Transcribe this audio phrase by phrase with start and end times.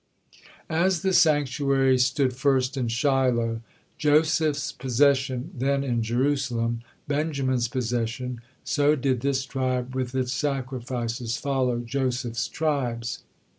[0.67, 3.61] As the sanctuary stood first in Shiloh,
[3.99, 11.81] Joseph's possession, then in Jerusalem, Benjamin's possession, so did this tribe with its sacrifices follow
[11.81, 13.21] Joseph's tribes.